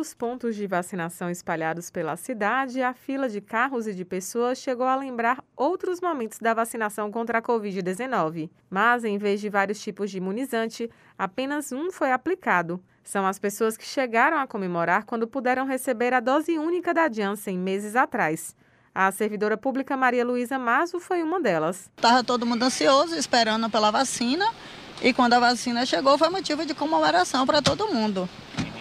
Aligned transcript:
os 0.00 0.14
pontos 0.14 0.56
de 0.56 0.66
vacinação 0.66 1.30
espalhados 1.30 1.90
pela 1.90 2.16
cidade, 2.16 2.82
a 2.82 2.94
fila 2.94 3.28
de 3.28 3.40
carros 3.40 3.86
e 3.86 3.94
de 3.94 4.04
pessoas 4.04 4.58
chegou 4.58 4.86
a 4.86 4.96
lembrar 4.96 5.44
outros 5.54 6.00
momentos 6.00 6.38
da 6.38 6.54
vacinação 6.54 7.10
contra 7.10 7.38
a 7.38 7.42
Covid-19. 7.42 8.50
Mas, 8.70 9.04
em 9.04 9.18
vez 9.18 9.40
de 9.40 9.50
vários 9.50 9.78
tipos 9.80 10.10
de 10.10 10.16
imunizante, 10.16 10.90
apenas 11.18 11.70
um 11.70 11.90
foi 11.90 12.10
aplicado. 12.10 12.82
São 13.04 13.26
as 13.26 13.38
pessoas 13.38 13.76
que 13.76 13.84
chegaram 13.84 14.38
a 14.38 14.46
comemorar 14.46 15.04
quando 15.04 15.26
puderam 15.26 15.66
receber 15.66 16.14
a 16.14 16.20
dose 16.20 16.58
única 16.58 16.94
da 16.94 17.10
Janssen 17.10 17.58
meses 17.58 17.94
atrás. 17.94 18.56
A 18.94 19.12
servidora 19.12 19.56
pública 19.56 19.96
Maria 19.96 20.24
Luísa 20.24 20.58
Mazo 20.58 20.98
foi 20.98 21.22
uma 21.22 21.40
delas. 21.40 21.90
Estava 21.96 22.24
todo 22.24 22.46
mundo 22.46 22.62
ansioso, 22.62 23.14
esperando 23.14 23.68
pela 23.68 23.90
vacina, 23.90 24.46
e 25.02 25.12
quando 25.12 25.34
a 25.34 25.40
vacina 25.40 25.86
chegou 25.86 26.18
foi 26.18 26.28
motivo 26.28 26.64
de 26.64 26.74
comemoração 26.74 27.46
para 27.46 27.62
todo 27.62 27.86
mundo. 27.88 28.28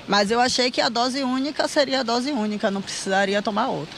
Mas 0.10 0.32
eu 0.32 0.40
achei 0.40 0.72
que 0.72 0.82
a 0.82 0.90
dose 0.90 1.22
única 1.22 1.68
seria 1.68 2.00
a 2.00 2.04
dose 2.04 2.32
única, 2.32 2.72
não 2.72 2.82
precisaria 2.82 3.44
tomar 3.44 3.68
outra. 3.68 3.96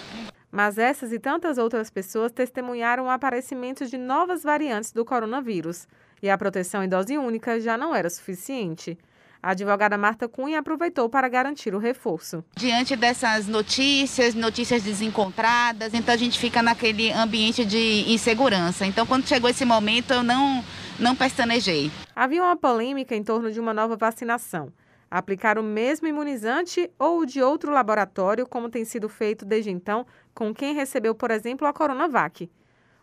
Mas 0.51 0.77
essas 0.77 1.13
e 1.13 1.17
tantas 1.17 1.57
outras 1.57 1.89
pessoas 1.89 2.33
testemunharam 2.33 3.05
o 3.05 3.09
aparecimento 3.09 3.85
de 3.85 3.97
novas 3.97 4.43
variantes 4.43 4.91
do 4.91 5.05
coronavírus. 5.05 5.87
E 6.21 6.29
a 6.29 6.37
proteção 6.37 6.83
em 6.83 6.89
dose 6.89 7.17
única 7.17 7.61
já 7.61 7.77
não 7.77 7.95
era 7.95 8.09
suficiente. 8.09 8.97
A 9.41 9.51
advogada 9.51 9.97
Marta 9.97 10.27
Cunha 10.27 10.59
aproveitou 10.59 11.07
para 11.07 11.29
garantir 11.29 11.73
o 11.73 11.79
reforço. 11.79 12.43
Diante 12.57 12.97
dessas 12.97 13.47
notícias, 13.47 14.35
notícias 14.35 14.83
desencontradas, 14.83 15.93
então 15.93 16.13
a 16.13 16.17
gente 16.17 16.37
fica 16.37 16.61
naquele 16.61 17.09
ambiente 17.13 17.63
de 17.63 18.03
insegurança. 18.09 18.85
Então, 18.85 19.07
quando 19.07 19.25
chegou 19.25 19.49
esse 19.49 19.63
momento, 19.63 20.11
eu 20.11 20.23
não, 20.23 20.61
não 20.99 21.15
pestanejei. 21.15 21.89
Havia 22.13 22.43
uma 22.43 22.57
polêmica 22.57 23.15
em 23.15 23.23
torno 23.23 23.49
de 23.49 23.61
uma 23.61 23.73
nova 23.73 23.95
vacinação 23.95 24.73
aplicar 25.11 25.59
o 25.59 25.63
mesmo 25.63 26.07
imunizante 26.07 26.89
ou 26.97 27.25
de 27.25 27.41
outro 27.41 27.69
laboratório, 27.69 28.47
como 28.47 28.69
tem 28.69 28.85
sido 28.85 29.09
feito 29.09 29.43
desde 29.43 29.69
então 29.69 30.05
com 30.33 30.53
quem 30.53 30.73
recebeu, 30.73 31.13
por 31.13 31.29
exemplo, 31.29 31.67
a 31.67 31.73
Coronavac. 31.73 32.49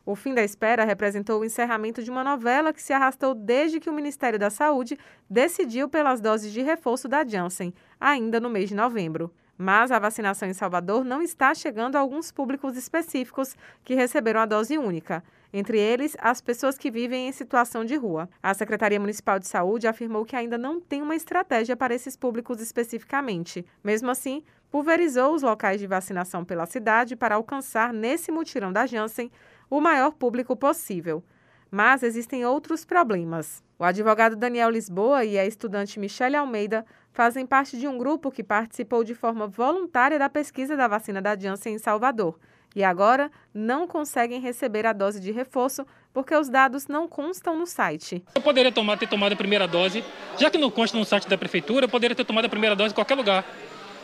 O 0.07 0.17
fim 0.17 0.33
da 0.33 0.43
espera 0.43 0.87
representou 0.87 1.39
o 1.39 1.45
encerramento 1.45 2.03
de 2.03 2.11
uma 2.11 2.25
novela 2.25 2.73
que 2.73 2.83
se 2.83 2.95
arrastou 2.95 3.35
desde 3.35 3.79
que 3.79 3.91
o 3.91 3.93
Ministério 3.93 4.39
da 4.39 4.49
Saúde 4.49 4.99
decidiu 5.29 5.87
pelas 5.87 6.19
doses 6.19 6.51
de 6.51 6.63
reforço 6.63 7.07
da 7.07 7.23
Janssen, 7.27 7.75
ainda 8.01 8.41
no 8.41 8.49
mês 8.49 8.71
de 8.71 8.75
novembro. 8.75 9.31
Mas 9.59 9.91
a 9.91 9.99
vacinação 9.99 10.49
em 10.49 10.53
Salvador 10.53 11.05
não 11.05 11.21
está 11.21 11.53
chegando 11.53 11.97
a 11.97 11.99
alguns 11.99 12.31
públicos 12.31 12.77
específicos 12.77 13.57
que 13.83 13.95
receberam 13.95 14.39
a 14.41 14.47
dose 14.47 14.79
única, 14.79 15.25
entre 15.53 15.81
eles 15.81 16.17
as 16.21 16.41
pessoas 16.41 16.79
que 16.79 16.93
vivem 16.93 17.27
em 17.27 17.33
situação 17.33 17.85
de 17.85 17.97
rua. 17.97 18.29
A 18.41 18.55
Secretaria 18.55 19.01
Municipal 19.01 19.41
de 19.41 19.49
Saúde 19.49 19.89
afirmou 19.89 20.25
que 20.25 20.37
ainda 20.37 20.57
não 20.57 20.81
tem 20.81 21.03
uma 21.03 21.17
estratégia 21.17 21.77
para 21.77 21.93
esses 21.93 22.17
públicos 22.17 22.61
especificamente. 22.61 23.67
Mesmo 23.83 24.11
assim, 24.11 24.45
pulverizou 24.71 25.35
os 25.35 25.43
locais 25.43 25.81
de 25.81 25.89
vacinação 25.89 26.45
pela 26.45 26.65
cidade 26.65 27.17
para 27.17 27.35
alcançar, 27.35 27.93
nesse 27.93 28.31
mutirão 28.31 28.73
da 28.73 28.87
Janssen, 28.87 29.29
o 29.69 29.81
maior 29.81 30.13
público 30.13 30.55
possível. 30.55 31.25
Mas 31.71 32.03
existem 32.03 32.45
outros 32.45 32.85
problemas. 32.85 33.63
O 33.79 33.85
advogado 33.85 34.37
Daniel 34.37 34.71
Lisboa 34.71 35.25
e 35.25 35.39
a 35.39 35.47
estudante 35.47 36.01
Michele 36.01 36.37
Almeida 36.37 36.85
fazem 37.13 37.47
parte 37.47 37.77
de 37.79 37.87
um 37.87 37.99
grupo 37.99 38.31
que 38.31 38.43
participou 38.43 39.05
de 39.05 39.15
forma 39.15 39.47
voluntária 39.47 40.19
da 40.19 40.29
pesquisa 40.29 40.77
da 40.77 40.89
vacina 40.89 41.21
da 41.21 41.37
Janssen 41.37 41.75
em 41.75 41.79
Salvador 41.79 42.39
e 42.75 42.85
agora 42.85 43.31
não 43.53 43.87
conseguem 43.87 44.41
receber 44.41 44.87
a 44.87 44.93
dose 44.93 45.21
de 45.21 45.33
reforço 45.33 45.87
porque 46.13 46.35
os 46.35 46.49
dados 46.49 46.87
não 46.87 47.09
constam 47.09 47.59
no 47.59 47.67
site. 47.67 48.23
Eu 48.35 48.43
poderia 48.43 48.73
tomar, 48.73 48.97
ter 48.99 49.09
tomado 49.09 49.33
a 49.33 49.37
primeira 49.37 49.67
dose, 49.67 50.05
já 50.39 50.51
que 50.51 50.59
não 50.59 50.71
consta 50.71 50.97
no 50.97 51.05
site 51.05 51.29
da 51.29 51.39
prefeitura, 51.39 51.87
eu 51.87 51.89
poderia 51.89 52.15
ter 52.15 52.25
tomado 52.25 52.45
a 52.45 52.49
primeira 52.49 52.77
dose 52.77 52.93
em 52.93 52.95
qualquer 52.95 53.15
lugar. 53.15 53.45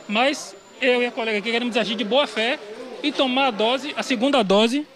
Mas 0.09 0.57
eu 0.81 1.03
e 1.03 1.07
a 1.07 1.13
colega 1.13 1.39
aqui 1.39 1.51
queremos 1.51 1.77
agir 1.77 1.95
de 1.95 2.05
boa 2.05 2.27
fé 2.27 2.59
e 3.03 3.13
tomar 3.13 3.49
a 3.49 3.51
dose, 3.51 3.95
a 3.97 4.03
segunda 4.03 4.43
dose, 4.43 4.87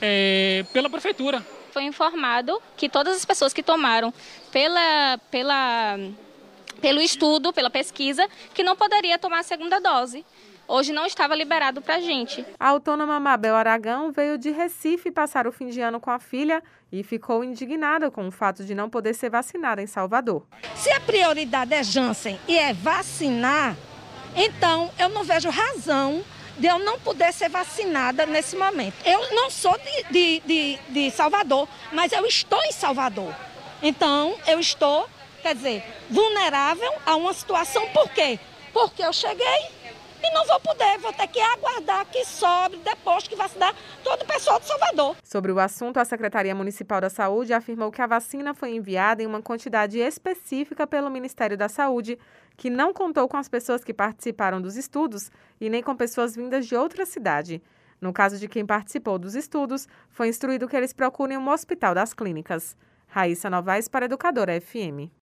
é, 0.00 0.64
pela 0.72 0.88
prefeitura. 0.88 1.44
Foi 1.72 1.84
informado 1.84 2.60
que 2.76 2.88
todas 2.88 3.16
as 3.16 3.24
pessoas 3.24 3.52
que 3.52 3.62
tomaram 3.62 4.12
pela, 4.50 5.18
pela, 5.30 5.98
pelo 6.80 7.00
estudo, 7.00 7.52
pela 7.52 7.70
pesquisa, 7.70 8.26
que 8.52 8.62
não 8.62 8.74
poderia 8.74 9.18
tomar 9.18 9.40
a 9.40 9.44
segunda 9.44 9.80
dose. 9.80 10.24
Hoje 10.66 10.92
não 10.92 11.04
estava 11.04 11.34
liberado 11.34 11.82
para 11.82 11.96
a 11.96 12.00
gente. 12.00 12.44
A 12.58 12.68
autônoma 12.68 13.18
Mabel 13.18 13.56
Aragão 13.56 14.12
veio 14.12 14.38
de 14.38 14.50
Recife 14.50 15.10
passar 15.10 15.46
o 15.48 15.52
fim 15.52 15.68
de 15.68 15.80
ano 15.80 15.98
com 15.98 16.10
a 16.10 16.20
filha 16.20 16.62
e 16.92 17.02
ficou 17.02 17.42
indignada 17.42 18.08
com 18.08 18.28
o 18.28 18.30
fato 18.30 18.64
de 18.64 18.72
não 18.72 18.88
poder 18.88 19.14
ser 19.14 19.30
vacinada 19.30 19.82
em 19.82 19.86
Salvador. 19.88 20.46
Se 20.76 20.90
a 20.92 21.00
prioridade 21.00 21.74
é 21.74 21.82
Janssen 21.82 22.38
e 22.46 22.56
é 22.56 22.72
vacinar, 22.72 23.76
então 24.36 24.92
eu 24.96 25.08
não 25.08 25.24
vejo 25.24 25.50
razão 25.50 26.22
de 26.58 26.66
eu 26.66 26.78
não 26.78 26.98
poder 27.00 27.32
ser 27.32 27.48
vacinada 27.48 28.26
nesse 28.26 28.56
momento. 28.56 28.94
Eu 29.04 29.34
não 29.34 29.50
sou 29.50 29.76
de, 29.78 30.02
de, 30.10 30.40
de, 30.40 30.78
de 30.88 31.10
Salvador, 31.10 31.68
mas 31.92 32.12
eu 32.12 32.26
estou 32.26 32.62
em 32.64 32.72
Salvador. 32.72 33.34
Então, 33.82 34.36
eu 34.46 34.60
estou, 34.60 35.08
quer 35.42 35.54
dizer, 35.54 35.82
vulnerável 36.10 36.92
a 37.06 37.16
uma 37.16 37.32
situação. 37.32 37.86
Por 37.88 38.08
quê? 38.10 38.38
Porque 38.72 39.02
eu 39.02 39.12
cheguei 39.12 39.70
e 40.22 40.30
não 40.32 40.46
vou 40.46 40.60
poder, 40.60 40.98
vou 40.98 41.12
ter 41.12 41.26
que 41.28 41.40
aguardar 41.40 41.69
que 42.10 42.24
sobre 42.24 42.78
depois 42.78 43.26
que 43.26 43.36
vacinar 43.36 43.74
todo 44.02 44.22
o 44.22 44.26
pessoal 44.26 44.60
de 44.60 44.66
Salvador. 44.66 45.16
Sobre 45.22 45.52
o 45.52 45.58
assunto, 45.58 45.98
a 45.98 46.04
Secretaria 46.04 46.54
Municipal 46.54 47.00
da 47.00 47.10
Saúde 47.10 47.52
afirmou 47.52 47.90
que 47.90 48.00
a 48.00 48.06
vacina 48.06 48.54
foi 48.54 48.74
enviada 48.74 49.22
em 49.22 49.26
uma 49.26 49.42
quantidade 49.42 49.98
específica 49.98 50.86
pelo 50.86 51.10
Ministério 51.10 51.56
da 51.56 51.68
Saúde, 51.68 52.18
que 52.56 52.70
não 52.70 52.92
contou 52.92 53.28
com 53.28 53.36
as 53.36 53.48
pessoas 53.48 53.82
que 53.82 53.92
participaram 53.92 54.60
dos 54.60 54.76
estudos 54.76 55.30
e 55.60 55.68
nem 55.68 55.82
com 55.82 55.96
pessoas 55.96 56.34
vindas 56.34 56.66
de 56.66 56.76
outra 56.76 57.04
cidade. 57.04 57.62
No 58.00 58.12
caso 58.12 58.38
de 58.38 58.48
quem 58.48 58.64
participou 58.64 59.18
dos 59.18 59.34
estudos, 59.34 59.86
foi 60.08 60.28
instruído 60.28 60.68
que 60.68 60.76
eles 60.76 60.92
procurem 60.92 61.36
um 61.36 61.50
hospital 61.50 61.94
das 61.94 62.14
clínicas. 62.14 62.76
Raíssa 63.08 63.50
Novaes 63.50 63.88
para 63.88 64.06
Educadora 64.06 64.58
FM. 64.60 65.10